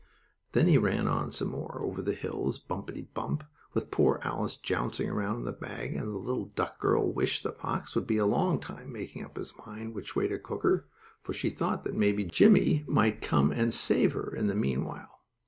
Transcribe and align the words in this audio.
Then 0.53 0.65
he 0.65 0.79
ran 0.79 1.07
on 1.07 1.31
some 1.31 1.49
more, 1.49 1.79
over 1.83 2.01
the 2.01 2.15
hills, 2.15 2.57
bumpity 2.57 3.03
bump, 3.03 3.43
with 3.75 3.91
poor 3.91 4.19
Alice 4.23 4.55
jouncing 4.55 5.07
around 5.07 5.35
in 5.35 5.43
that 5.43 5.59
bag, 5.59 5.93
and 5.93 6.07
the 6.07 6.17
little 6.17 6.45
duck 6.45 6.79
girl 6.79 7.13
wished 7.13 7.43
the 7.43 7.51
fox 7.51 7.93
would 7.93 8.07
be 8.07 8.17
a 8.17 8.25
long 8.25 8.59
time 8.59 8.91
making 8.91 9.23
up 9.23 9.37
his 9.37 9.53
mind 9.67 9.93
which 9.93 10.15
way 10.15 10.27
to 10.27 10.39
cook 10.39 10.63
her, 10.63 10.87
for 11.21 11.33
she 11.33 11.51
thought 11.51 11.83
that 11.83 11.93
maybe 11.93 12.23
Jimmie 12.23 12.83
might 12.87 13.21
come 13.21 13.51
and 13.51 13.71
save 13.75 14.13
her 14.13 14.33
in 14.35 14.47
the 14.47 14.55
meanwhile. 14.55 15.19